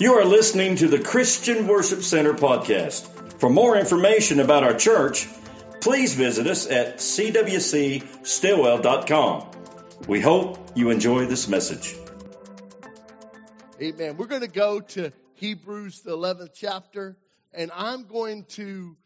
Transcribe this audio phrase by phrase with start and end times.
[0.00, 3.06] You are listening to the Christian Worship Center podcast.
[3.38, 5.28] For more information about our church,
[5.82, 9.50] please visit us at cwcstillwell.com.
[10.08, 11.94] We hope you enjoy this message.
[13.78, 14.16] Amen.
[14.16, 17.18] We're going to go to Hebrews, the 11th chapter,
[17.52, 18.96] and I'm going to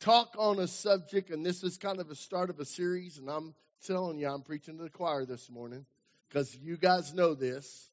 [0.00, 3.30] talk on a subject, and this is kind of a start of a series, and
[3.30, 3.54] I'm
[3.86, 5.86] telling you, I'm preaching to the choir this morning
[6.28, 7.88] because you guys know this,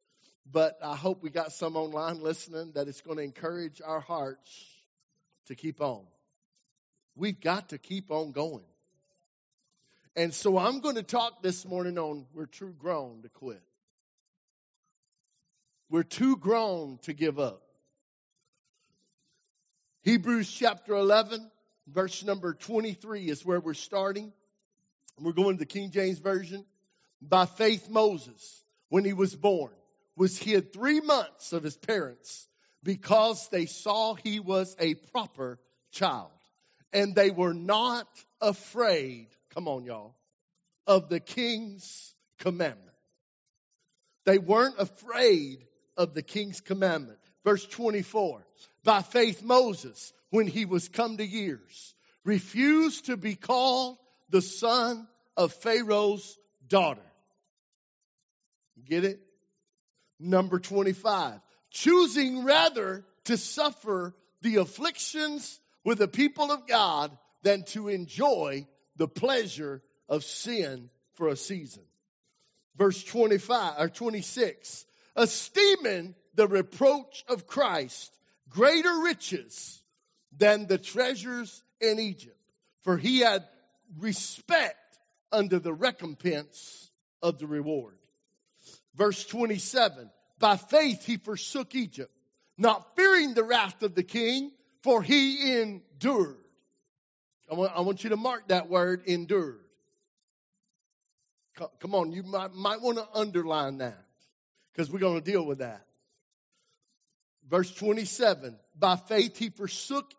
[0.52, 4.66] but I hope we got some online listening that it's going to encourage our hearts
[5.48, 6.06] to keep on.
[7.16, 8.64] We've got to keep on going.
[10.16, 13.62] And so I'm going to talk this morning on we're too grown to quit.
[15.90, 17.62] We're too grown to give up.
[20.04, 21.50] Hebrews chapter 11,
[21.88, 24.32] verse number 23 is where we're starting.
[25.20, 26.66] We're going to the King James Version.
[27.22, 29.72] By faith, Moses, when he was born,
[30.18, 32.48] was hid three months of his parents
[32.84, 35.60] because they saw he was a proper
[35.92, 36.32] child.
[36.92, 38.08] And they were not
[38.42, 40.16] afraid, come on, y'all,
[40.88, 42.84] of the king's commandment.
[44.26, 45.60] They weren't afraid
[45.96, 47.20] of the king's commandment.
[47.44, 48.46] Verse 24
[48.84, 51.94] By faith, Moses, when he was come to years,
[52.26, 53.98] refused to be called
[54.30, 57.02] the son of Pharaoh's daughter.
[58.86, 59.20] Get it?
[60.20, 61.40] Number 25.
[61.72, 69.08] Choosing rather to suffer the afflictions with the people of God than to enjoy the
[69.08, 71.84] pleasure of sin for a season.
[72.78, 74.86] Verse 25 or 26.
[75.16, 78.12] Esteeming the reproach of Christ
[78.50, 79.82] greater riches
[80.38, 82.38] than the treasures in Egypt,
[82.84, 83.44] for he had
[84.00, 84.78] respect
[85.32, 87.97] under the recompense of the reward.
[88.98, 90.10] Verse 27
[90.40, 92.12] By faith he forsook Egypt,
[92.58, 96.38] not fearing the wrath of the king, for he endured.
[97.50, 99.62] I want, I want you to mark that word endured.
[101.80, 104.04] Come on, you might, might want to underline that
[104.72, 105.86] because we're going to deal with that.
[107.50, 110.12] Verse 27 By faith he forsook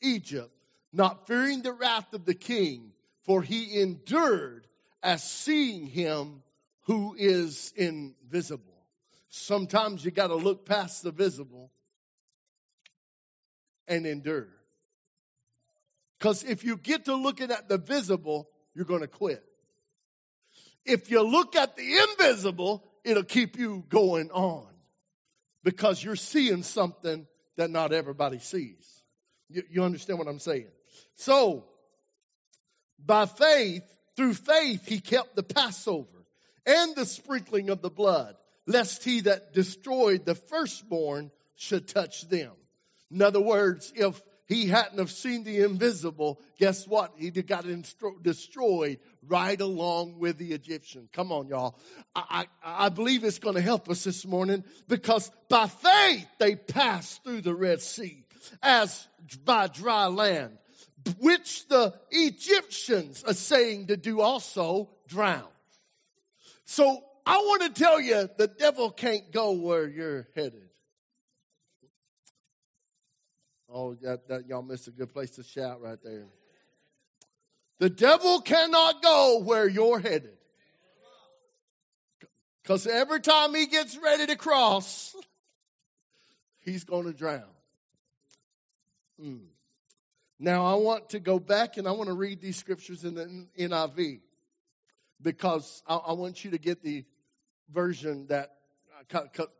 [0.00, 0.50] Egypt,
[0.92, 2.92] not fearing the wrath of the king,
[3.24, 4.66] for he endured
[5.02, 6.42] as seeing him
[6.86, 8.72] who is invisible.
[9.28, 11.70] Sometimes you got to look past the visible
[13.88, 14.48] and endure.
[16.18, 19.42] Because if you get to looking at the visible, you're going to quit.
[20.84, 24.66] If you look at the invisible, it'll keep you going on
[25.64, 27.26] because you're seeing something
[27.56, 29.02] that not everybody sees.
[29.48, 30.68] You, you understand what I'm saying?
[31.16, 31.64] So,
[33.04, 33.82] by faith,
[34.16, 36.15] through faith, he kept the Passover
[36.66, 42.52] and the sprinkling of the blood, lest he that destroyed the firstborn should touch them.
[43.10, 47.12] In other words, if he hadn't have seen the invisible, guess what?
[47.20, 47.66] Have got
[48.22, 51.08] destroyed right along with the Egyptian.
[51.12, 51.76] Come on, y'all.
[52.14, 56.54] I, I, I believe it's going to help us this morning because by faith they
[56.54, 58.24] passed through the Red Sea
[58.62, 59.06] as
[59.44, 60.56] by dry land,
[61.18, 65.48] which the Egyptians are saying to do also drown.
[66.66, 70.68] So I want to tell you the devil can't go where you're headed.
[73.72, 76.26] Oh, that, that y'all missed a good place to shout right there.
[77.78, 80.36] The devil cannot go where you're headed.
[82.62, 85.14] Because every time he gets ready to cross,
[86.64, 87.42] he's going to drown.
[89.22, 89.46] Mm.
[90.38, 93.46] Now, I want to go back and I want to read these scriptures in the
[93.58, 94.20] NIV
[95.22, 97.04] because I, I want you to get the
[97.72, 98.52] version that
[99.14, 99.18] uh,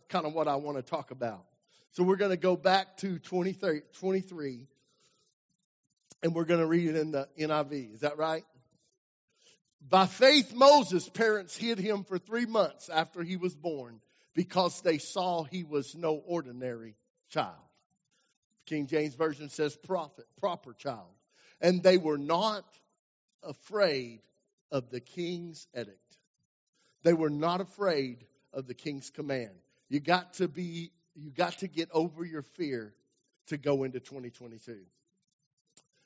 [0.09, 1.45] kind of what I want to talk about.
[1.93, 4.67] So we're going to go back to 23, 23
[6.23, 7.95] and we're going to read it in the NIV.
[7.95, 8.45] Is that right?
[9.89, 14.01] By faith, Moses' parents hid him for three months after he was born
[14.35, 16.97] because they saw he was no ordinary
[17.31, 17.55] child.
[18.67, 21.15] King James Version says prophet, proper child.
[21.61, 22.65] And they were not
[23.43, 24.21] afraid
[24.71, 25.99] of the king's edict.
[27.03, 29.53] They were not afraid of the king's command.
[29.89, 32.95] You got to be, you got to get over your fear
[33.49, 34.79] to go into 2022.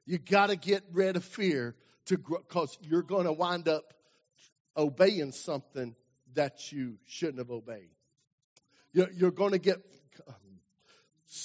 [0.06, 1.74] You got to get rid of fear
[2.06, 3.94] to because you're going to wind up
[4.76, 5.94] obeying something
[6.34, 7.90] that you shouldn't have obeyed.
[8.92, 9.82] You're, you're going to get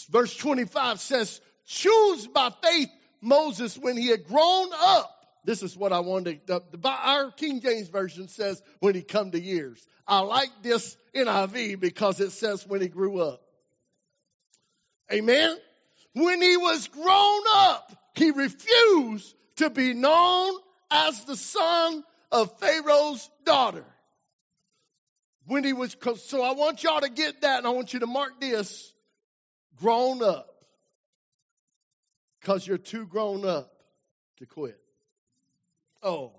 [0.10, 2.90] Verse 25 says, choose by faith
[3.22, 5.15] Moses when he had grown up.
[5.46, 6.42] This is what I wanted.
[6.48, 9.86] The, the, our King James Version says when he come to years.
[10.08, 13.42] I like this NIV because it says when he grew up.
[15.12, 15.56] Amen.
[16.14, 20.56] When he was grown up, he refused to be known
[20.90, 23.86] as the son of Pharaoh's daughter.
[25.46, 28.08] When he was, so I want y'all to get that and I want you to
[28.08, 28.92] mark this
[29.76, 30.48] grown up.
[32.42, 33.72] Because you're too grown up
[34.38, 34.80] to quit.
[36.06, 36.32] Oh.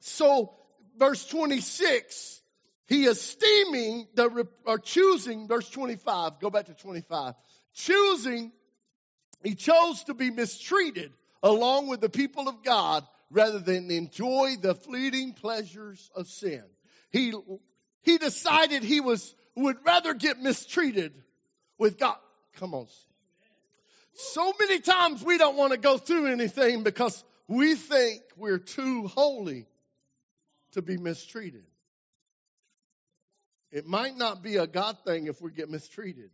[0.00, 0.54] So,
[0.98, 2.42] verse 26,
[2.88, 7.32] he esteeming the, or choosing, verse 25, go back to 25.
[7.72, 8.52] Choosing,
[9.42, 11.10] he chose to be mistreated
[11.42, 16.62] along with the people of God rather than enjoy the fleeting pleasures of sin.
[17.10, 17.32] He,
[18.02, 21.14] he decided he was, would rather get mistreated
[21.78, 22.18] with God.
[22.56, 22.88] Come on.
[24.12, 29.06] So many times we don't want to go through anything because we think we're too
[29.08, 29.66] holy
[30.72, 31.64] to be mistreated.
[33.70, 36.30] It might not be a God thing if we get mistreated.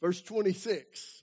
[0.00, 1.22] Verse 26.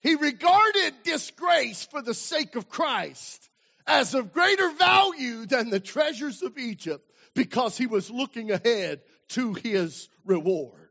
[0.00, 3.48] He regarded disgrace for the sake of Christ
[3.86, 9.54] as of greater value than the treasures of Egypt because he was looking ahead to
[9.54, 10.90] his reward.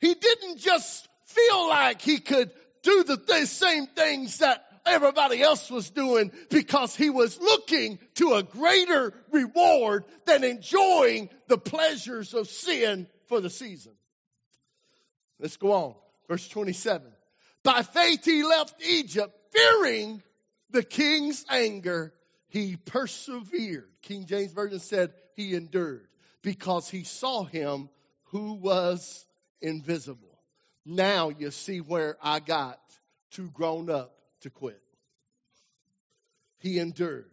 [0.00, 2.50] He didn't just feel like he could
[2.86, 8.34] do the th- same things that everybody else was doing because he was looking to
[8.34, 13.92] a greater reward than enjoying the pleasures of sin for the season.
[15.40, 15.94] Let's go on.
[16.28, 17.12] Verse 27.
[17.64, 20.22] By faith he left Egypt fearing
[20.70, 22.14] the king's anger.
[22.48, 23.88] He persevered.
[24.02, 26.06] King James Version said he endured
[26.42, 27.88] because he saw him
[28.26, 29.26] who was
[29.60, 30.35] invisible.
[30.86, 32.80] Now you see where I got
[33.32, 34.80] too grown up to quit.
[36.60, 37.30] He endured.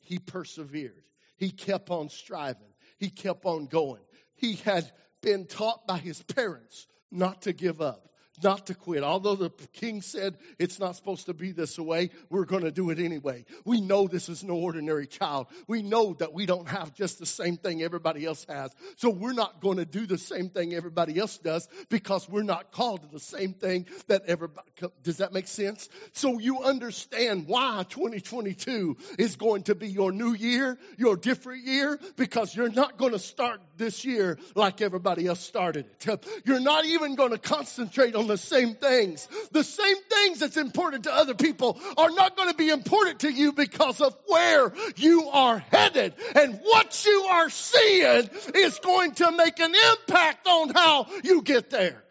[0.00, 1.02] He persevered.
[1.38, 2.74] He kept on striving.
[2.98, 4.02] He kept on going.
[4.36, 4.90] He had
[5.22, 8.09] been taught by his parents not to give up
[8.42, 9.02] not to quit.
[9.02, 12.90] Although the king said it's not supposed to be this way, we're going to do
[12.90, 13.44] it anyway.
[13.64, 15.46] We know this is no ordinary child.
[15.66, 18.70] We know that we don't have just the same thing everybody else has.
[18.96, 22.72] So we're not going to do the same thing everybody else does because we're not
[22.72, 24.68] called to the same thing that everybody.
[25.02, 25.88] Does that make sense?
[26.12, 31.98] So you understand why 2022 is going to be your new year, your different year,
[32.16, 36.26] because you're not going to start this year like everybody else started it.
[36.44, 39.26] You're not even going to concentrate on the same things.
[39.50, 43.32] The same things that's important to other people are not going to be important to
[43.32, 46.14] you because of where you are headed.
[46.36, 51.70] And what you are seeing is going to make an impact on how you get
[51.70, 52.04] there.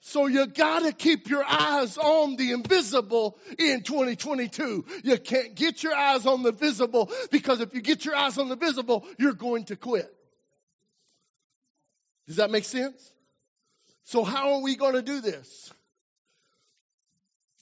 [0.00, 4.84] So you gotta keep your eyes on the invisible in 2022.
[5.02, 8.48] You can't get your eyes on the visible because if you get your eyes on
[8.48, 10.12] the visible, you're going to quit.
[12.28, 13.12] Does that make sense?
[14.06, 15.72] So how are we going to do this?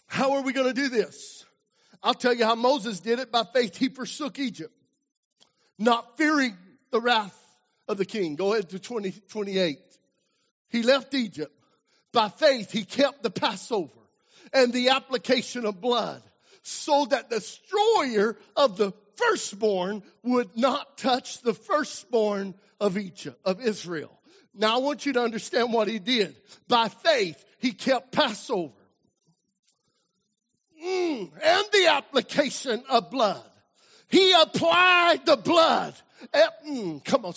[0.07, 1.43] How are we going to do this?
[2.03, 3.79] I'll tell you how Moses did it by faith.
[3.79, 4.75] He forsook Egypt,
[5.79, 6.55] not fearing
[6.91, 7.35] the wrath
[7.89, 8.37] of the king.
[8.37, 9.79] Go ahead to 20, 28.
[10.69, 11.51] He left Egypt.
[12.13, 13.91] By faith, he kept the Passover
[14.53, 16.23] and the application of blood
[16.63, 23.63] so that the destroyer of the firstborn would not touch the firstborn of Egypt, of
[23.63, 24.21] Israel.
[24.55, 26.35] Now I want you to understand what he did.
[26.69, 28.73] By faith, he kept Passover.
[30.85, 33.43] Mm, and the application of blood.
[34.09, 35.95] He applied the blood.
[36.67, 37.35] Mm, come on.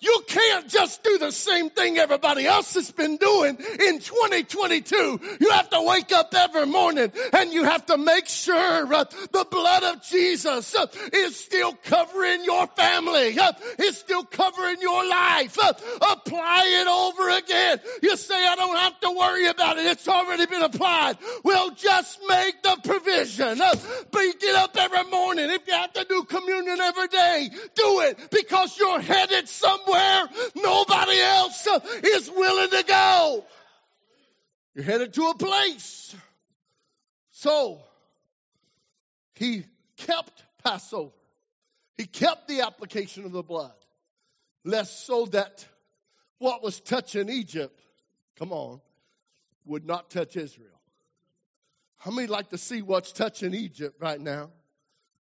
[0.00, 5.20] You can't just do the same thing everybody else has been doing in 2022.
[5.40, 9.44] You have to wake up every morning and you have to make sure uh, the
[9.50, 15.58] blood of Jesus uh, is still covering your family, uh, is still covering your life.
[15.60, 15.72] Uh,
[16.12, 17.80] apply it over again.
[18.00, 19.86] You say, I don't have to worry about it.
[19.86, 21.18] It's already been applied.
[21.42, 23.60] Well, just make the provision.
[23.60, 23.74] Uh,
[24.12, 25.50] but get up every morning.
[25.50, 30.28] If you have to do communion every day, do it because you're headed somewhere somewhere
[30.56, 31.66] nobody else
[32.02, 33.44] is willing to go.
[34.74, 36.14] You're headed to a place.
[37.32, 37.80] So,
[39.34, 39.64] he
[39.96, 41.12] kept Passover.
[41.96, 43.72] He kept the application of the blood,
[44.64, 45.66] lest so that
[46.38, 47.80] what was touching Egypt,
[48.38, 48.80] come on,
[49.66, 50.68] would not touch Israel.
[51.96, 54.50] How many like to see what's touching Egypt right now?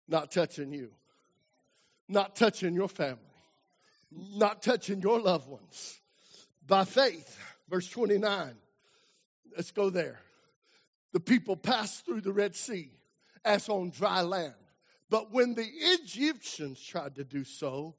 [0.08, 0.92] Not touching you.
[2.08, 3.35] Not touching your family
[4.12, 6.00] not touching your loved ones.
[6.66, 7.38] By faith,
[7.70, 8.56] verse 29.
[9.56, 10.20] Let's go there.
[11.14, 12.92] The people passed through the Red Sea
[13.44, 14.54] as on dry land.
[15.10, 17.96] But when the Egyptians tried to do so,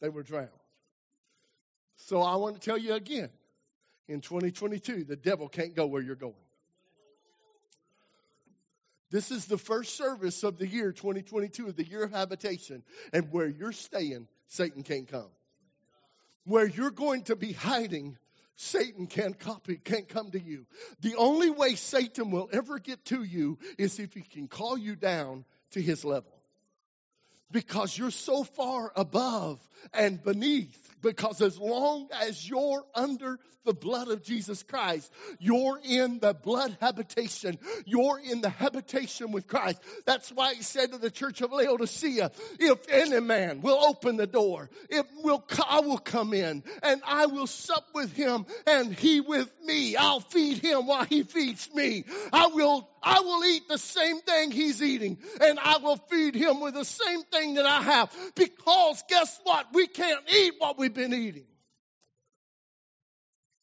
[0.00, 0.48] they were drowned.
[1.96, 3.30] So I want to tell you again
[4.08, 6.34] in 2022, the devil can't go where you're going.
[9.12, 12.82] This is the first service of the year 2022, of the year of habitation.
[13.12, 15.28] And where you're staying, Satan can't come.
[16.44, 18.16] Where you're going to be hiding,
[18.56, 20.64] Satan can't copy, can't come to you.
[21.02, 24.96] The only way Satan will ever get to you is if he can call you
[24.96, 26.32] down to his level.
[27.52, 29.60] Because you're so far above
[29.92, 30.78] and beneath.
[31.02, 35.10] Because as long as you're under the blood of Jesus Christ.
[35.38, 37.58] You're in the blood habitation.
[37.86, 39.80] You're in the habitation with Christ.
[40.04, 44.26] That's why he said to the church of Laodicea, if any man will open the
[44.26, 49.20] door, it will, I will come in and I will sup with him and he
[49.20, 49.96] with me.
[49.96, 52.04] I'll feed him while he feeds me.
[52.32, 56.60] I will, I will eat the same thing he's eating and I will feed him
[56.60, 59.66] with the same thing that I have because guess what?
[59.72, 61.46] We can't eat what we've been eating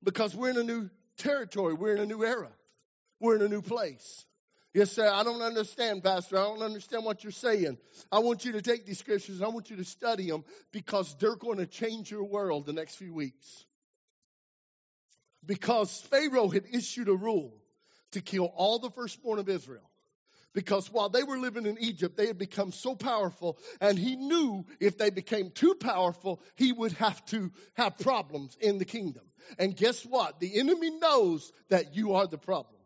[0.04, 2.50] because we're in a new territory, we're in a new era,
[3.20, 4.26] we're in a new place.
[4.74, 5.10] Yes, sir.
[5.12, 6.38] I don't understand, Pastor.
[6.38, 7.80] I don't understand what you're saying.
[8.12, 9.42] I want you to take these scriptures.
[9.42, 12.96] I want you to study them because they're going to change your world the next
[12.96, 13.66] few weeks.
[15.44, 17.52] Because Pharaoh had issued a rule
[18.12, 19.90] to kill all the firstborn of Israel.
[20.54, 24.66] Because while they were living in Egypt, they had become so powerful, and he knew
[24.80, 29.24] if they became too powerful, he would have to have problems in the kingdom.
[29.60, 30.40] And guess what?
[30.40, 32.79] The enemy knows that you are the problem.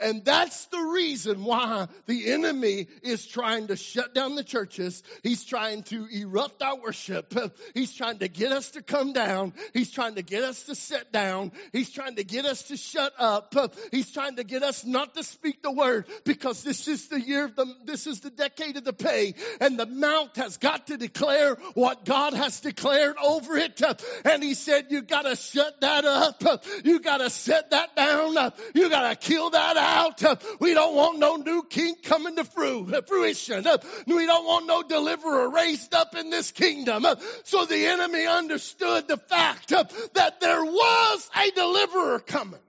[0.00, 5.02] And that's the reason why the enemy is trying to shut down the churches.
[5.22, 7.34] He's trying to erupt our worship.
[7.74, 9.54] He's trying to get us to come down.
[9.74, 11.52] He's trying to get us to sit down.
[11.72, 13.54] He's trying to get us to shut up.
[13.90, 17.46] He's trying to get us not to speak the word because this is the year
[17.46, 20.96] of the, this is the decade of the pay and the mount has got to
[20.96, 23.80] declare what God has declared over it.
[24.24, 26.42] And he said, you gotta shut that up.
[26.84, 28.52] You gotta set that down.
[28.74, 30.22] You gotta kill that out out.
[30.22, 33.66] Uh, we don't want no new king coming to fruition.
[33.66, 37.04] Uh, we don't want no deliverer raised up in this kingdom.
[37.04, 42.60] Uh, so the enemy understood the fact that there was a deliverer coming.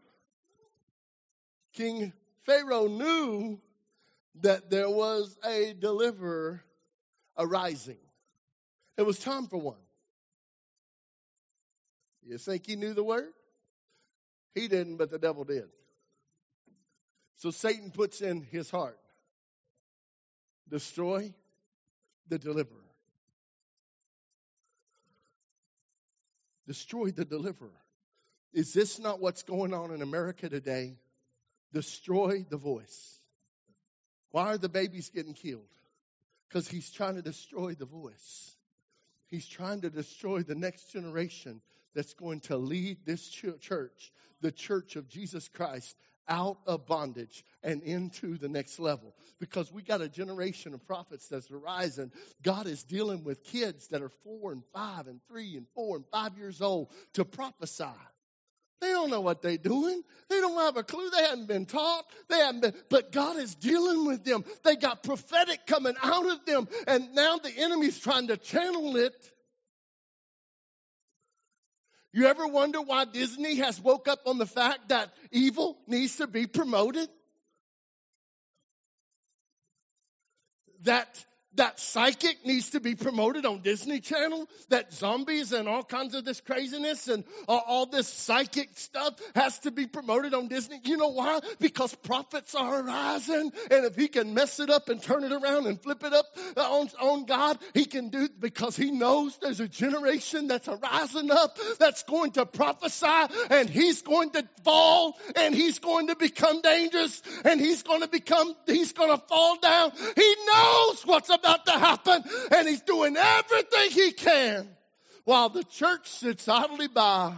[1.74, 2.14] King
[2.46, 3.60] Pharaoh knew
[4.42, 6.64] that there was a deliverer
[7.38, 7.98] arising.
[8.98, 9.78] It was time for one.
[12.26, 13.32] You think he knew the word?
[14.54, 15.70] He didn't, but the devil did.
[17.40, 19.00] So Satan puts in his heart
[20.70, 21.34] destroy
[22.28, 22.78] the deliverer.
[26.68, 27.72] Destroy the deliverer.
[28.54, 30.98] Is this not what's going on in America today?
[31.74, 33.20] Destroy the voice.
[34.32, 35.64] Why are the babies getting killed?
[36.48, 38.56] Because he's trying to destroy the voice.
[39.28, 41.62] He's trying to destroy the next generation
[41.96, 45.96] that's going to lead this church, the church of Jesus Christ,
[46.30, 49.14] out of bondage and into the next level.
[49.40, 52.12] Because we got a generation of prophets that's arising.
[52.44, 56.06] God is dealing with kids that are four and five and three and four and
[56.12, 57.86] five years old to prophesy.
[58.82, 60.04] They don't know what they're doing.
[60.30, 61.10] They don't have a clue.
[61.10, 62.06] They haven't been taught.
[62.30, 64.46] They haven't been, but God is dealing with them.
[64.64, 66.68] They got prophetic coming out of them.
[66.88, 69.14] And now the enemy's trying to channel it
[72.14, 76.28] you ever wonder why Disney has woke up on the fact that evil needs to
[76.28, 77.08] be promoted?
[80.84, 81.08] That
[81.60, 86.24] that psychic needs to be promoted on Disney Channel, that zombies and all kinds of
[86.24, 90.80] this craziness and all this psychic stuff has to be promoted on Disney.
[90.86, 91.40] You know why?
[91.60, 95.68] Because prophets are rising, and if he can mess it up and turn it around
[95.68, 96.26] and flip it up
[96.56, 101.30] uh, on, on God, he can do because he knows there's a generation that's rising
[101.30, 103.06] up that's going to prophesy
[103.50, 108.08] and he's going to fall and he's going to become dangerous and he's going to
[108.08, 109.92] become, he's going to fall down.
[110.16, 114.68] He knows what's about to happen and he's doing everything he can
[115.26, 117.36] while the church sits idly by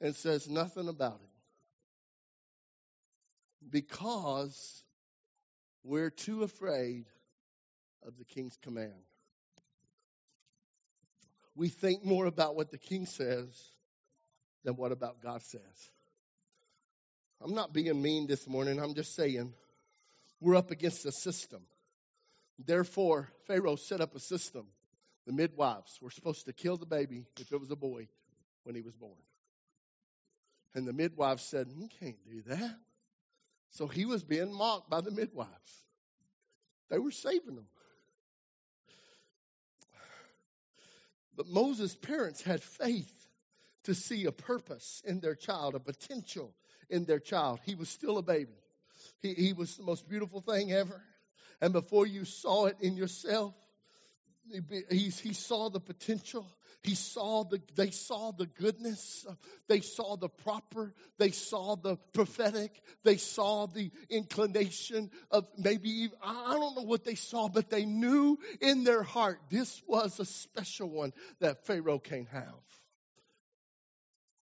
[0.00, 1.30] and says nothing about it.
[3.70, 4.84] Because
[5.82, 7.06] we're too afraid
[8.06, 8.92] of the king's command.
[11.54, 13.48] We think more about what the king says
[14.64, 15.90] than what about God says.
[17.40, 18.78] I'm not being mean this morning.
[18.78, 19.52] I'm just saying
[20.40, 21.62] we're up against a system.
[22.64, 24.66] Therefore, Pharaoh set up a system.
[25.26, 28.08] The midwives were supposed to kill the baby if it was a boy
[28.64, 29.18] when he was born.
[30.74, 32.76] And the midwives said, You can't do that.
[33.70, 35.82] So he was being mocked by the midwives.
[36.88, 37.66] They were saving him.
[41.36, 43.12] But Moses' parents had faith
[43.84, 46.54] to see a purpose in their child, a potential
[46.88, 47.60] in their child.
[47.64, 48.56] He was still a baby.
[49.20, 51.02] He, he was the most beautiful thing ever.
[51.60, 53.54] And before you saw it in yourself,
[54.90, 56.46] he, he saw the potential.
[56.82, 59.26] He saw the, they saw the goodness.
[59.68, 60.94] They saw the proper.
[61.18, 62.70] They saw the prophetic.
[63.02, 67.84] They saw the inclination of maybe, even, I don't know what they saw, but they
[67.84, 72.54] knew in their heart this was a special one that Pharaoh can't have.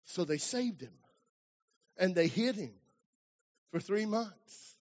[0.06, 0.92] So they saved him
[1.96, 2.74] and they hid him
[3.70, 4.73] for three months.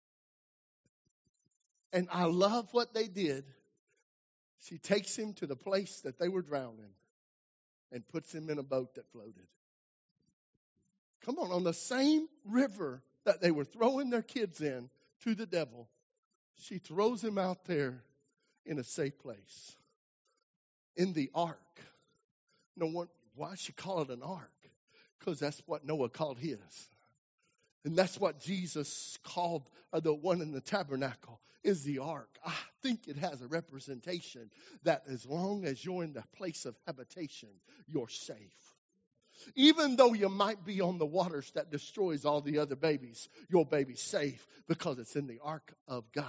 [1.92, 3.44] And I love what they did.
[4.68, 6.94] She takes him to the place that they were drowning
[7.90, 9.46] and puts him in a boat that floated.
[11.26, 14.88] Come on, on the same river that they were throwing their kids in
[15.24, 15.88] to the devil,
[16.62, 18.02] she throws him out there
[18.64, 19.76] in a safe place.
[20.96, 21.58] In the ark.
[22.76, 24.50] No one, why she call it an ark?
[25.18, 26.58] Because that's what Noah called his.
[27.84, 32.28] And that's what Jesus called uh, the one in the tabernacle is the ark.
[32.44, 34.50] I think it has a representation
[34.84, 37.50] that as long as you're in the place of habitation,
[37.86, 38.36] you're safe.
[39.54, 43.64] Even though you might be on the waters that destroys all the other babies, your
[43.64, 46.26] baby's safe because it's in the ark of God.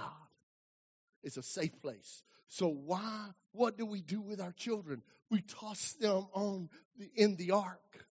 [1.22, 2.22] It's a safe place.
[2.48, 5.02] So why, what do we do with our children?
[5.30, 8.06] We toss them on the, in the ark.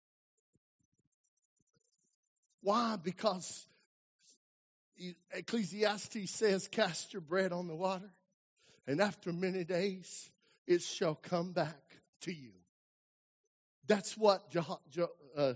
[2.61, 2.95] Why?
[3.01, 3.67] Because
[5.33, 8.09] Ecclesiastes says, Cast your bread on the water,
[8.87, 10.29] and after many days
[10.67, 11.81] it shall come back
[12.21, 12.51] to you.
[13.87, 14.77] That's what John,
[15.35, 15.53] uh,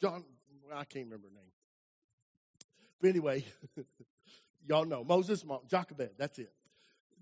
[0.00, 0.24] John
[0.72, 1.52] I can't remember her name.
[3.00, 3.44] But anyway,
[4.66, 6.52] y'all know Moses' mom, Jochebed, that's it.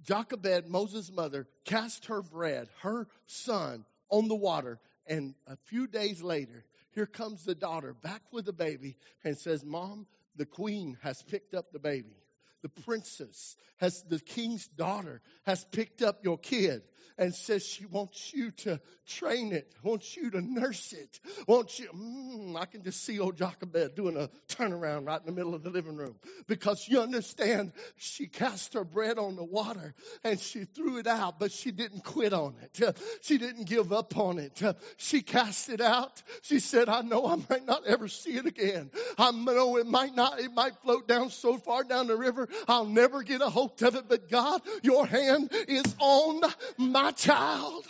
[0.04, 6.22] Jochebed, Moses' mother, cast her bread, her son, on the water, and a few days
[6.22, 11.22] later, here comes the daughter back with the baby and says, Mom, the queen has
[11.22, 12.21] picked up the baby.
[12.62, 16.82] The princess has, the king's daughter has picked up your kid
[17.18, 21.88] and says she wants you to train it, wants you to nurse it, wants you.
[21.88, 25.62] Mm, I can just see old Jochebed doing a turnaround right in the middle of
[25.62, 29.94] the living room because you understand she cast her bread on the water
[30.24, 32.96] and she threw it out, but she didn't quit on it.
[33.22, 34.60] She didn't give up on it.
[34.96, 36.22] She cast it out.
[36.42, 38.90] She said, "I know I might not ever see it again.
[39.18, 40.40] I know it might not.
[40.40, 42.48] It might float down so far down the river.
[42.68, 44.04] I'll never get a hold of it.
[44.08, 46.42] But God, your hand is on
[46.78, 47.84] my child.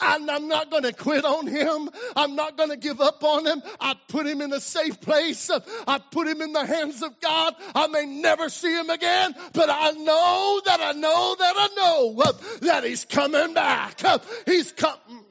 [0.00, 1.88] And I'm not going to quit on him.
[2.16, 3.62] I'm not going to give up on him.
[3.80, 5.48] I put him in a safe place.
[5.86, 7.54] I put him in the hands of God.
[7.74, 12.32] I may never see him again, but I know that I know that I know
[12.62, 14.02] that he's coming back.
[14.44, 15.24] He's coming.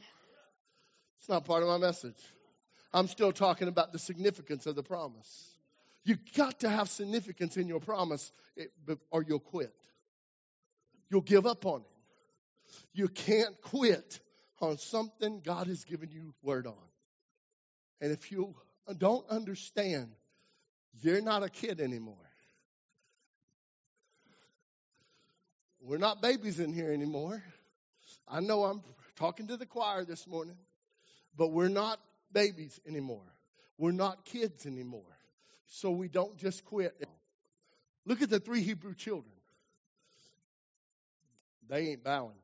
[1.20, 2.16] It's not part of my message.
[2.94, 5.55] I'm still talking about the significance of the promise.
[6.06, 8.32] You got to have significance in your promise
[9.10, 9.74] or you'll quit.
[11.10, 12.76] You'll give up on it.
[12.94, 14.20] You can't quit
[14.62, 16.74] on something God has given you word on.
[18.02, 18.56] And if you
[18.98, 20.10] don't understand,
[21.02, 22.16] you're not a kid anymore.
[25.82, 27.44] We're not babies in here anymore.
[28.28, 28.82] I know I'm
[29.18, 30.58] talking to the choir this morning,
[31.36, 32.00] but we're not
[32.32, 33.26] babies anymore.
[33.78, 35.04] We're not kids anymore.
[35.68, 36.96] So we don't just quit.
[38.06, 39.34] Look at the three Hebrew children.
[41.68, 42.36] They ain't bowing.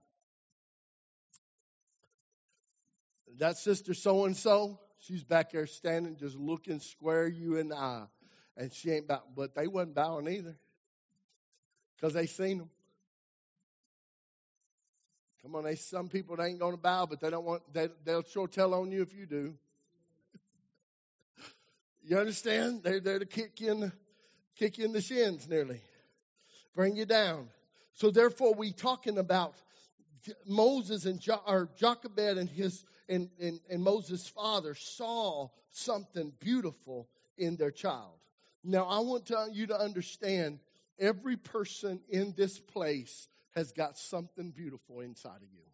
[3.41, 7.75] that sister so and so, she's back there standing, just looking square you in the
[7.75, 8.05] eye.
[8.55, 10.55] And she ain't bowing, but they wasn't bowing either.
[11.95, 12.69] Because they seen them.
[15.41, 18.23] Come on, they some people they ain't gonna bow, but they don't want they they'll
[18.23, 19.55] sure tell on you if you do.
[22.03, 22.83] You understand?
[22.83, 23.91] They're there to kick you in the
[24.57, 25.81] kick you in the shins nearly.
[26.75, 27.47] Bring you down.
[27.93, 29.55] So therefore we talking about
[30.45, 37.09] Moses and jo- or Jochebed and his and, and, and Moses' father saw something beautiful
[37.37, 38.13] in their child.
[38.63, 40.59] Now, I want to, you to understand
[40.99, 45.70] every person in this place has got something beautiful inside of you.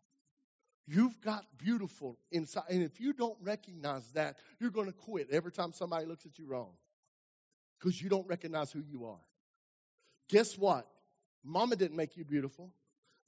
[0.87, 2.63] You've got beautiful inside.
[2.69, 6.39] And if you don't recognize that, you're going to quit every time somebody looks at
[6.39, 6.71] you wrong
[7.77, 9.19] because you don't recognize who you are.
[10.29, 10.87] Guess what?
[11.43, 12.71] Mama didn't make you beautiful.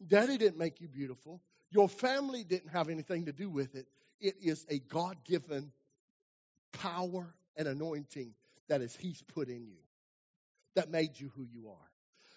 [0.06, 1.42] Daddy didn't make you beautiful.
[1.70, 3.88] Your family didn't have anything to do with it.
[4.22, 5.72] It is a God given
[6.72, 8.34] power and anointing
[8.70, 9.80] that is He's put in you
[10.76, 11.90] that made you who you are.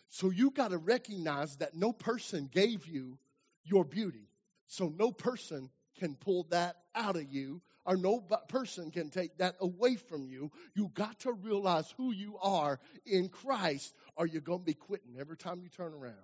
[0.09, 3.19] So you got to recognize that no person gave you
[3.65, 4.29] your beauty.
[4.67, 9.57] So no person can pull that out of you or no person can take that
[9.61, 10.51] away from you.
[10.75, 15.17] You got to realize who you are in Christ or you're going to be quitting
[15.19, 16.15] every time you turn around.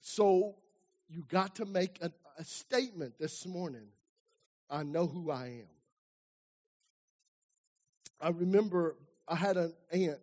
[0.00, 0.56] So
[1.08, 3.86] you got to make a, a statement this morning.
[4.68, 5.68] I know who I am.
[8.20, 8.96] I remember
[9.28, 10.18] I had an aunt.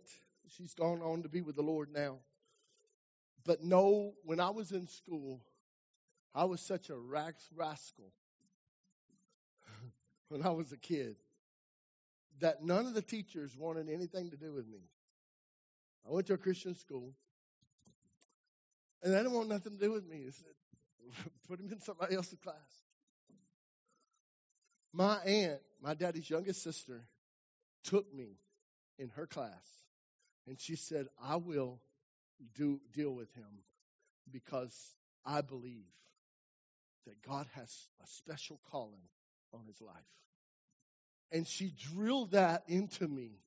[0.58, 2.18] She's gone on to be with the Lord now.
[3.46, 5.42] But no, when I was in school,
[6.34, 8.12] I was such a rax rascal
[10.30, 11.16] when I was a kid
[12.40, 14.80] that none of the teachers wanted anything to do with me.
[16.08, 17.14] I went to a Christian school,
[19.02, 20.24] and they didn't want nothing to do with me.
[20.26, 22.56] They said, put him in somebody else's class.
[24.92, 27.02] My aunt, my daddy's youngest sister,
[27.84, 28.38] took me
[28.98, 29.52] in her class,
[30.48, 31.80] and she said, I will
[32.56, 33.64] do deal with him
[34.32, 34.76] because
[35.26, 35.86] I believe
[37.06, 37.72] that God has
[38.04, 39.08] a special calling
[39.54, 39.96] on his life.
[41.32, 43.40] And she drilled that into me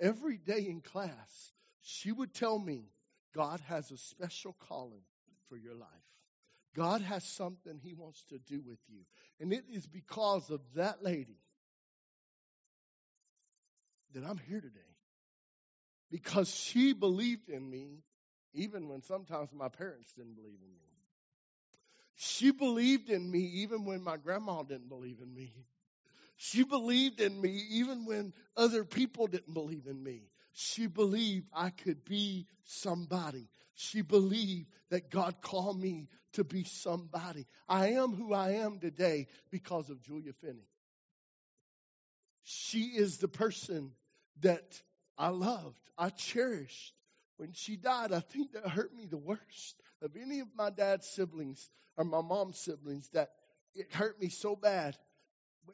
[0.00, 1.52] every day in class.
[1.82, 2.90] She would tell me,
[3.34, 5.02] God has a special calling
[5.48, 5.88] for your life.
[6.74, 9.00] God has something he wants to do with you.
[9.40, 11.40] And it is because of that lady
[14.14, 14.80] that I'm here today.
[16.10, 18.02] Because she believed in me,
[18.58, 20.88] even when sometimes my parents didn't believe in me.
[22.16, 25.52] She believed in me even when my grandma didn't believe in me.
[26.36, 30.22] She believed in me even when other people didn't believe in me.
[30.52, 33.48] She believed I could be somebody.
[33.74, 37.46] She believed that God called me to be somebody.
[37.68, 40.68] I am who I am today because of Julia Finney.
[42.42, 43.92] She is the person
[44.40, 44.80] that
[45.16, 46.94] I loved, I cherished.
[47.38, 51.08] When she died, I think that hurt me the worst of any of my dad's
[51.08, 53.30] siblings or my mom's siblings that
[53.74, 54.96] it hurt me so bad.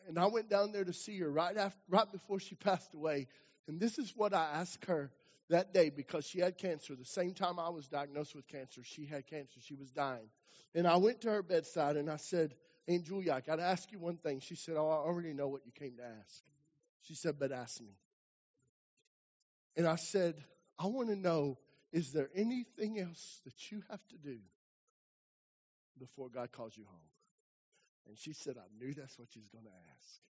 [0.06, 3.28] And I went down there to see her right after, right before she passed away.
[3.66, 5.10] And this is what I asked her
[5.48, 6.94] that day because she had cancer.
[6.94, 9.60] The same time I was diagnosed with cancer, she had cancer.
[9.60, 10.28] She was dying.
[10.74, 12.54] And I went to her bedside and I said,
[12.88, 14.40] Aunt Julia, I got to ask you one thing.
[14.40, 16.42] She said, Oh, I already know what you came to ask.
[17.02, 17.96] She said, But ask me.
[19.76, 20.34] And I said,
[20.78, 21.58] I want to know
[21.92, 24.38] is there anything else that you have to do
[25.98, 27.10] before God calls you home?
[28.08, 30.20] And she said, I knew that's what she's going to ask.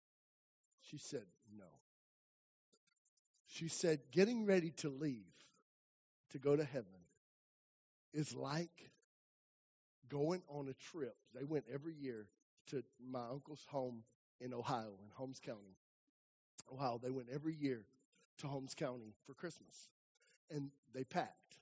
[0.90, 1.24] She said,
[1.56, 1.64] No.
[3.46, 5.24] She said, Getting ready to leave
[6.32, 6.86] to go to heaven
[8.12, 8.90] is like
[10.08, 11.16] going on a trip.
[11.34, 12.26] They went every year
[12.68, 14.02] to my uncle's home
[14.40, 15.76] in Ohio, in Holmes County.
[16.72, 17.00] Ohio.
[17.02, 17.84] They went every year
[18.38, 19.88] to Holmes County for Christmas.
[20.50, 21.58] And they packed,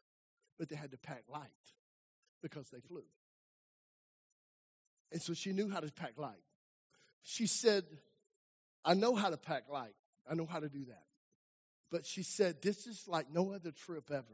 [0.59, 1.49] but they had to pack light
[2.43, 3.05] because they flew.
[5.13, 6.43] And so she knew how to pack light.
[7.23, 7.85] She said,
[8.85, 9.95] I know how to pack light.
[10.29, 11.05] I know how to do that.
[11.91, 14.25] But she said, This is like no other trip ever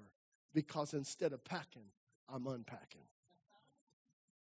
[0.55, 1.91] because instead of packing,
[2.33, 3.07] I'm unpacking.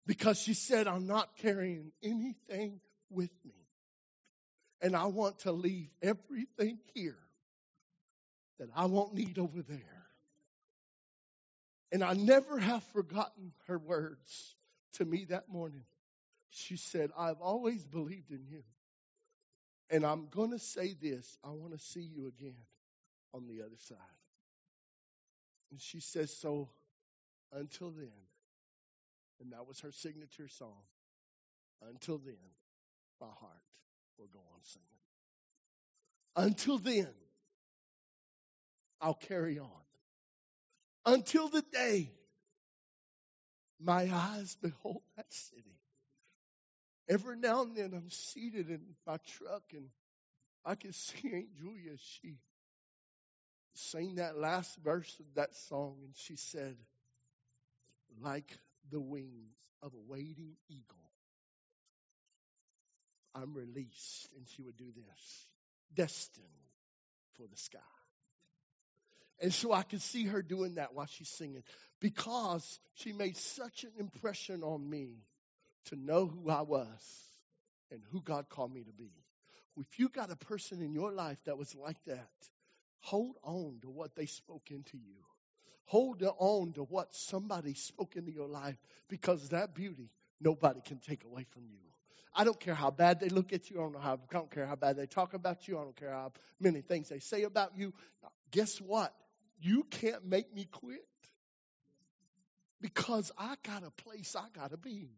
[0.06, 2.80] Because she said, I'm not carrying anything
[3.10, 3.54] with me.
[4.80, 7.18] And I want to leave everything here
[8.58, 10.06] that I won't need over there.
[11.90, 14.54] And I never have forgotten her words
[14.94, 15.84] to me that morning.
[16.50, 18.62] She said, I've always believed in you.
[19.90, 22.56] And I'm going to say this I want to see you again
[23.32, 23.96] on the other side.
[25.70, 26.68] And she says, So
[27.52, 28.10] until then,
[29.40, 30.82] and that was her signature song,
[31.88, 32.34] until then,
[33.20, 33.62] my heart
[34.18, 34.86] will go on singing.
[36.36, 37.08] Until then,
[39.00, 39.68] I'll carry on.
[41.06, 42.10] Until the day
[43.80, 45.78] my eyes behold that city.
[47.08, 49.88] Every now and then I'm seated in my truck and
[50.64, 51.96] I can see Aunt Julia.
[51.96, 52.36] She
[53.74, 56.76] sang that last verse of that song and she said,
[58.22, 58.58] like
[58.90, 61.10] the wings of a waiting eagle,
[63.34, 64.28] I'm released.
[64.36, 65.46] And she would do this,
[65.94, 66.46] destined
[67.36, 67.97] for the sky.
[69.40, 71.62] And so I could see her doing that while she's singing
[72.00, 75.22] because she made such an impression on me
[75.86, 77.28] to know who I was
[77.90, 79.10] and who God called me to be.
[79.76, 82.28] If you got a person in your life that was like that,
[83.00, 85.22] hold on to what they spoke into you.
[85.86, 88.76] Hold on to what somebody spoke into your life
[89.08, 91.78] because that beauty nobody can take away from you.
[92.34, 93.78] I don't care how bad they look at you.
[93.78, 95.78] I don't, how, I don't care how bad they talk about you.
[95.78, 97.94] I don't care how many things they say about you.
[98.50, 99.14] Guess what?
[99.60, 101.04] You can't make me quit
[102.80, 105.10] because I got a place I got to be.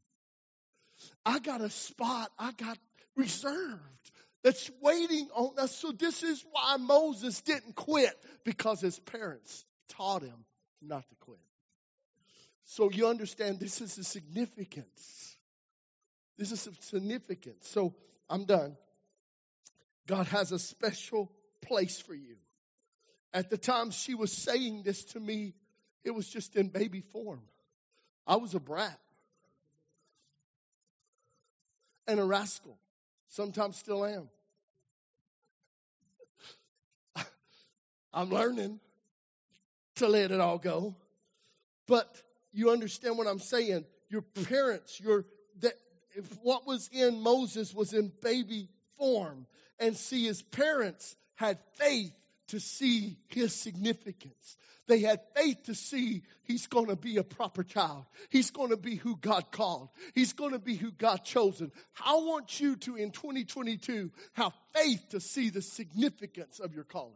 [1.24, 2.78] I got a spot I got
[3.16, 4.10] reserved
[4.42, 5.74] that's waiting on us.
[5.76, 10.44] So this is why Moses didn't quit because his parents taught him
[10.80, 11.38] not to quit.
[12.64, 15.36] So you understand this is the significance.
[16.38, 17.68] This is significance.
[17.68, 17.94] So
[18.28, 18.76] I'm done.
[20.06, 21.30] God has a special
[21.62, 22.36] place for you.
[23.32, 25.54] At the time she was saying this to me,
[26.04, 27.40] it was just in baby form.
[28.26, 28.98] I was a brat
[32.06, 32.76] and a rascal.
[33.28, 34.28] Sometimes still am.
[38.12, 38.80] I'm learning
[39.96, 40.96] to let it all go.
[41.86, 42.08] But
[42.52, 43.84] you understand what I'm saying?
[44.08, 45.24] Your parents, your
[45.60, 45.74] that
[46.16, 49.46] if what was in Moses was in baby form.
[49.78, 52.12] And see, his parents had faith
[52.50, 54.56] to see his significance.
[54.86, 58.06] They had faith to see he's going to be a proper child.
[58.28, 59.88] He's going to be who God called.
[60.14, 61.70] He's going to be who God chosen.
[62.04, 67.14] I want you to, in 2022, have faith to see the significance of your calling.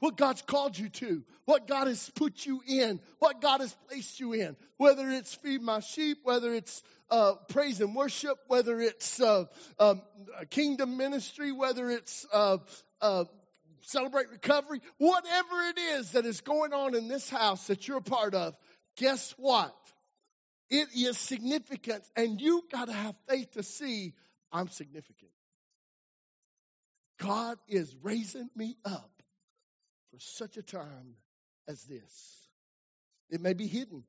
[0.00, 4.20] What God's called you to, what God has put you in, what God has placed
[4.20, 9.18] you in, whether it's feed my sheep, whether it's uh, praise and worship, whether it's
[9.18, 9.44] uh,
[9.78, 10.02] um,
[10.50, 12.58] kingdom ministry, whether it's uh,
[13.00, 13.24] uh,
[13.86, 18.02] celebrate recovery, whatever it is that is going on in this house that you're a
[18.02, 18.56] part of,
[18.96, 19.74] guess what?
[20.68, 24.14] It is significant, and you got to have faith to see
[24.52, 25.30] I'm significant.
[27.18, 29.10] God is raising me up
[30.10, 31.14] for such a time
[31.68, 32.48] as this.
[33.30, 34.04] It may be hidden.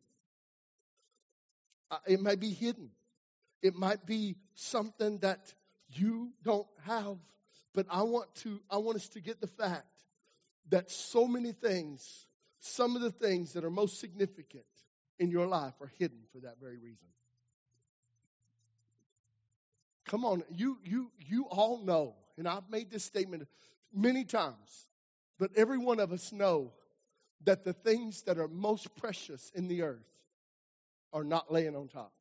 [1.89, 2.89] Uh, it may be hidden.
[3.61, 5.53] It might be something that
[5.89, 7.17] you don't have
[7.77, 9.85] but I want to I want us to get the fact
[10.69, 12.25] that so many things,
[12.59, 14.65] some of the things that are most significant
[15.19, 17.07] in your life are hidden for that very reason.
[20.07, 23.47] Come on, you you you all know, and I've made this statement
[23.93, 24.87] many times,
[25.37, 26.71] but every one of us know
[27.45, 30.09] that the things that are most precious in the earth
[31.13, 32.11] are not laying on top.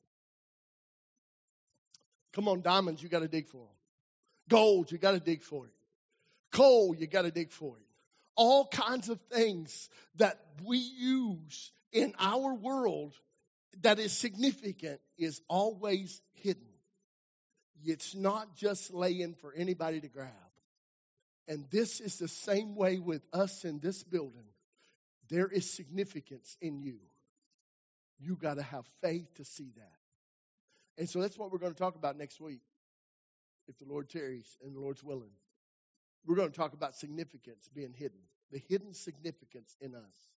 [2.34, 3.75] Come on, diamonds, you got to dig for them.
[4.48, 5.72] Gold, you got to dig for it.
[6.52, 7.86] Coal, you got to dig for it.
[8.36, 13.14] All kinds of things that we use in our world
[13.82, 16.62] that is significant is always hidden.
[17.84, 20.30] It's not just laying for anybody to grab.
[21.48, 24.48] And this is the same way with us in this building.
[25.28, 26.98] There is significance in you.
[28.18, 29.92] You got to have faith to see that.
[30.98, 32.60] And so that's what we're going to talk about next week
[33.68, 35.30] if the Lord tarries and the Lord's willing.
[36.26, 38.18] We're going to talk about significance being hidden,
[38.50, 40.30] the hidden significance in us.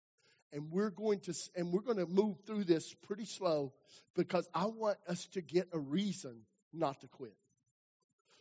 [0.53, 3.73] And we're going to and we're going to move through this pretty slow
[4.15, 6.41] because I want us to get a reason
[6.73, 7.35] not to quit.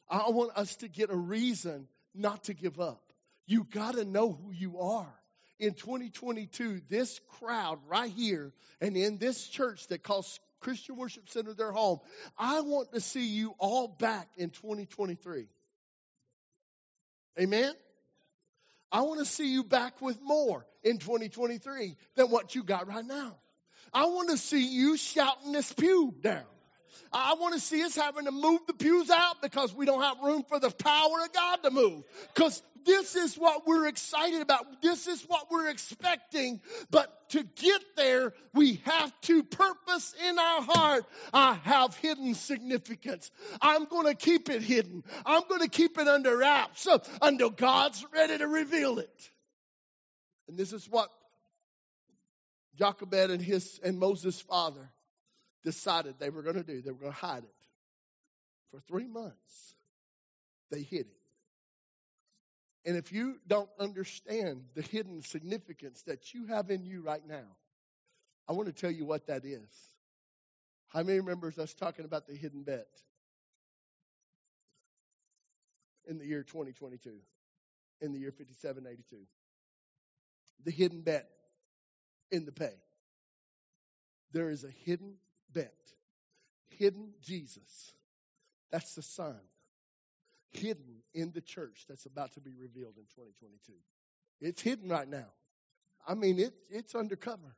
[0.09, 3.03] I want us to get a reason not to give up.
[3.47, 5.13] You got to know who you are.
[5.59, 11.55] In 2022, this crowd right here and in this church that calls Christian Worship Center
[11.55, 12.01] their home.
[12.39, 15.47] I want to see you all back in 2023.
[17.39, 17.73] Amen?
[18.91, 23.05] I want to see you back with more in 2023 than what you got right
[23.05, 23.37] now.
[23.93, 26.45] I want to see you shouting this pew down.
[27.13, 30.19] I want to see us having to move the pews out because we don't have
[30.23, 32.05] room for the power of God to move.
[32.35, 34.81] Because this is what we're excited about.
[34.81, 36.61] This is what we're expecting.
[36.91, 41.05] But to get there, we have to purpose in our heart.
[41.35, 43.31] I have hidden significance.
[43.61, 45.03] I'm going to keep it hidden.
[45.27, 46.87] I'm going to keep it under wraps
[47.21, 49.31] until God's ready to reveal it.
[50.49, 51.11] And this is what
[52.79, 54.91] Jochebed and his and Moses' father
[55.65, 56.81] decided they were going to do.
[56.81, 57.51] They were going to hide it.
[58.71, 59.75] For three months,
[60.71, 61.26] they hid it.
[62.87, 67.57] And if you don't understand the hidden significance that you have in you right now,
[68.49, 69.69] I want to tell you what that is.
[70.87, 72.87] How many remembers us talking about the hidden bet
[76.07, 77.11] in the year 2022,
[78.03, 79.27] in the year 5782?
[80.65, 81.29] The hidden bet
[82.31, 82.75] in the pay.
[84.31, 85.15] There is a hidden
[85.53, 85.75] bet,
[86.69, 87.93] hidden Jesus.
[88.71, 89.41] That's the Son
[90.57, 93.73] hidden in the church that's about to be revealed in 2022.
[94.41, 95.27] It's hidden right now.
[96.07, 97.57] I mean, it, it's undercover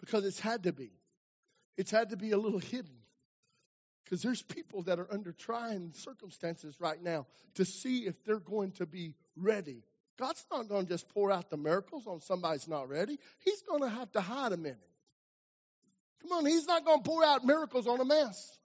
[0.00, 0.90] because it's had to be.
[1.76, 2.96] It's had to be a little hidden
[4.04, 8.72] because there's people that are under trying circumstances right now to see if they're going
[8.72, 9.82] to be ready.
[10.18, 13.18] God's not going to just pour out the miracles on somebody's not ready.
[13.44, 14.78] He's going to have to hide a minute.
[16.22, 18.58] Come on, He's not going to pour out miracles on a mess.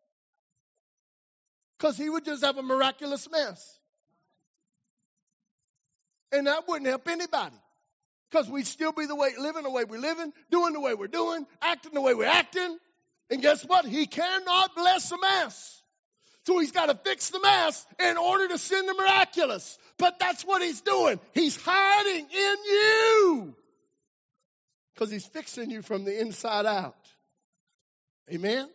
[1.86, 3.80] Because he would just have a miraculous mess.
[6.32, 7.56] And that wouldn't help anybody.
[8.32, 11.06] Because we'd still be the way, living the way we're living, doing the way we're
[11.06, 12.80] doing, acting the way we're acting.
[13.30, 13.86] And guess what?
[13.86, 15.80] He cannot bless a mess.
[16.48, 19.78] So he's got to fix the mess in order to send the miraculous.
[20.00, 21.20] But that's what he's doing.
[21.36, 23.56] He's hiding in you.
[24.96, 26.98] Because he's fixing you from the inside out.
[28.34, 28.72] Amen?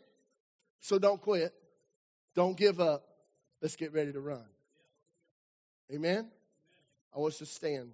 [0.83, 1.53] So don't quit.
[2.35, 3.05] Don't give up.
[3.61, 4.45] Let's get ready to run.
[5.93, 6.29] Amen?
[7.15, 7.93] I want us to stand.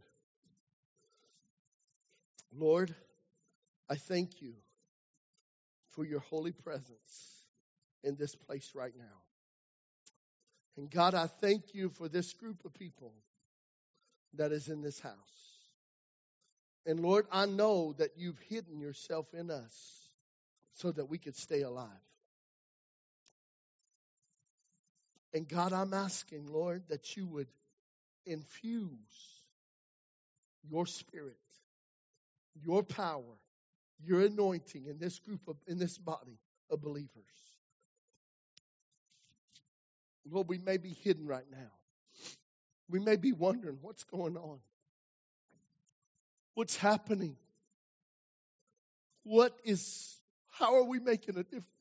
[2.56, 2.94] Lord,
[3.88, 4.54] I thank you
[5.90, 7.44] for your holy presence
[8.04, 9.04] in this place right now.
[10.76, 13.14] And God, I thank you for this group of people
[14.34, 15.14] that is in this house.
[16.84, 20.08] And Lord, I know that you've hidden yourself in us
[20.74, 21.88] so that we could stay alive.
[25.32, 27.48] And God, I'm asking, Lord, that you would
[28.24, 29.42] infuse
[30.68, 31.36] your spirit,
[32.64, 33.38] your power,
[34.04, 36.38] your anointing in this group of in this body
[36.70, 37.10] of believers.
[40.30, 41.70] Lord, we may be hidden right now.
[42.88, 44.58] We may be wondering what's going on.
[46.54, 47.36] What's happening?
[49.22, 50.16] What is
[50.50, 51.75] how are we making a difference?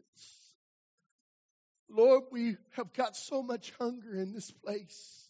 [1.95, 5.29] Lord, we have got so much hunger in this place.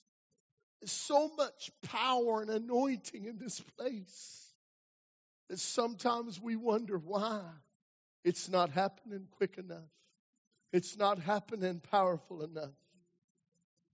[0.82, 4.54] There's so much power and anointing in this place
[5.50, 7.42] that sometimes we wonder why
[8.24, 9.90] it's not happening quick enough.
[10.74, 12.74] It's not happening powerful enough.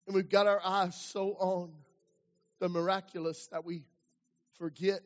[0.08, 1.72] And we've got our eyes so on
[2.60, 3.84] the miraculous that we
[4.58, 5.04] forget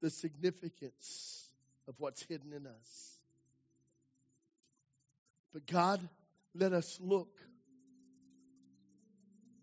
[0.00, 1.48] the significance
[1.88, 3.18] of what's hidden in us.
[5.52, 6.00] But God,
[6.58, 7.28] let us look.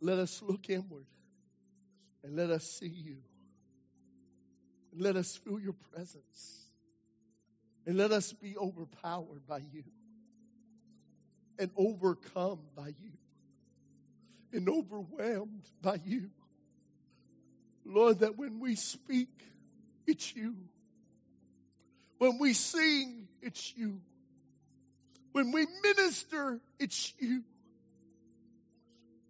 [0.01, 1.06] Let us look inward
[2.23, 3.17] and let us see you.
[4.91, 6.67] And let us feel your presence.
[7.86, 9.84] And let us be overpowered by you
[11.60, 13.12] and overcome by you
[14.53, 16.29] and overwhelmed by you.
[17.86, 19.29] Lord, that when we speak,
[20.08, 20.56] it's you.
[22.19, 23.99] When we sing, it's you.
[25.33, 27.43] When we minister, it's you.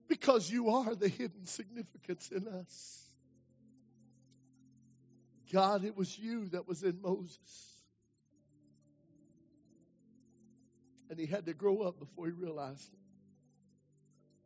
[0.08, 3.10] Because you are the hidden significance in us.
[5.52, 7.38] God, it was you that was in Moses.
[11.10, 13.00] And he had to grow up before he realized it.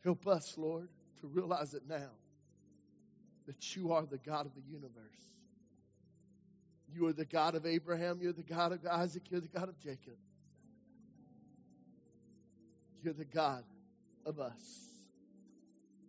[0.04, 0.90] Help us, Lord,
[1.22, 2.12] to realize it now
[3.48, 4.94] that you are the God of the universe.
[6.94, 8.20] You are the God of Abraham.
[8.22, 9.24] You're the God of Isaac.
[9.30, 10.18] You're the God of Jacob.
[13.04, 13.64] You're the God
[14.26, 14.54] of us.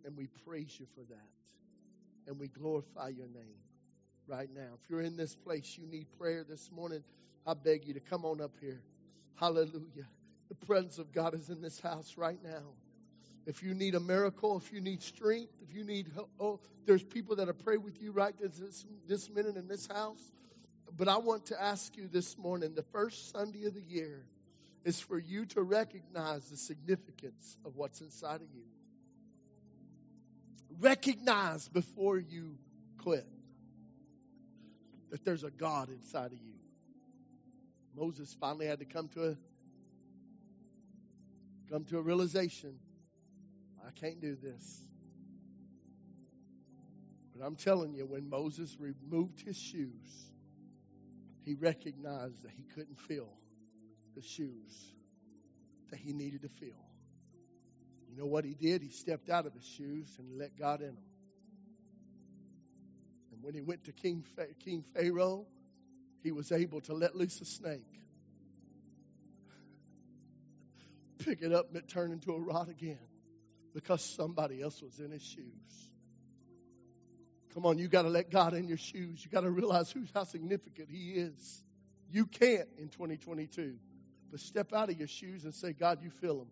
[0.05, 2.27] And we praise you for that.
[2.27, 3.57] And we glorify your name
[4.27, 4.75] right now.
[4.75, 7.03] If you're in this place, you need prayer this morning,
[7.45, 8.81] I beg you to come on up here.
[9.35, 10.07] Hallelujah.
[10.49, 12.73] The presence of God is in this house right now.
[13.45, 17.03] If you need a miracle, if you need strength, if you need, help, oh, there's
[17.03, 20.21] people that are praying with you right this, this minute in this house.
[20.95, 24.25] But I want to ask you this morning, the first Sunday of the year,
[24.85, 28.63] is for you to recognize the significance of what's inside of you.
[30.79, 32.57] Recognize before you
[32.99, 33.25] quit
[35.11, 36.53] that there's a God inside of you.
[37.95, 39.37] Moses finally had to come to a
[41.69, 42.79] come to a realization.
[43.85, 44.83] I can't do this.
[47.35, 50.31] But I'm telling you, when Moses removed his shoes,
[51.45, 53.29] he recognized that he couldn't feel
[54.15, 54.93] the shoes
[55.89, 56.85] that he needed to fill.
[58.09, 58.81] You know what he did?
[58.81, 60.97] He stepped out of his shoes and let God in them.
[63.31, 64.23] And when he went to King,
[64.63, 65.45] King Pharaoh,
[66.23, 68.01] he was able to let loose a snake,
[71.25, 72.99] pick it up, and it turned into a rod again
[73.73, 75.89] because somebody else was in his shoes.
[77.53, 79.23] Come on, you got to let God in your shoes.
[79.23, 81.63] You got to realize who's how significant He is.
[82.11, 83.75] You can't in 2022.
[84.31, 86.47] But step out of your shoes and say, God, you fill them.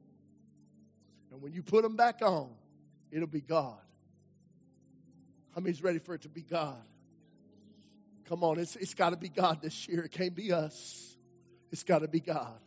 [1.32, 2.50] And when you put them back on,
[3.12, 3.78] it'll be God.
[5.54, 6.82] How many's ready for it to be God?
[8.30, 10.04] Come on, it's, it's got to be God this year.
[10.04, 11.16] It can't be us.
[11.72, 12.60] It's got to be God.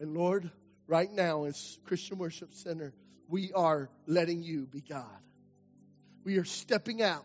[0.00, 0.50] And Lord,
[0.86, 2.92] right now as Christian Worship Center,
[3.28, 5.06] we are letting you be God.
[6.24, 7.24] We are stepping out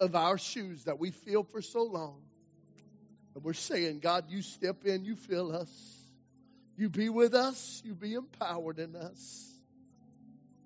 [0.00, 2.20] of our shoes that we feel for so long
[3.34, 5.70] and we're saying, God, you step in, you fill us.
[6.76, 9.48] You be with us, you be empowered in us.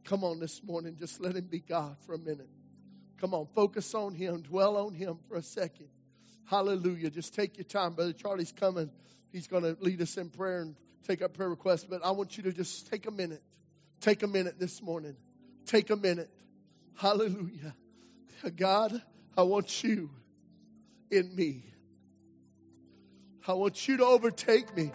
[0.05, 2.49] Come on this morning, just let him be God for a minute.
[3.21, 5.89] Come on, focus on him, dwell on him for a second.
[6.47, 7.11] Hallelujah.
[7.11, 7.95] Just take your time.
[7.95, 8.91] Brother Charlie's coming.
[9.33, 11.85] He's going to lead us in prayer and take up prayer requests.
[11.85, 13.43] But I want you to just take a minute.
[14.01, 15.17] Take a minute this morning.
[15.67, 16.31] Take a minute.
[16.95, 17.75] Hallelujah.
[18.57, 19.03] God,
[19.37, 20.11] I want you
[21.11, 21.65] in me.
[23.49, 24.91] I want you to overtake me.